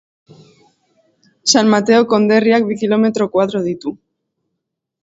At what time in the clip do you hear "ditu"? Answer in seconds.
3.71-3.97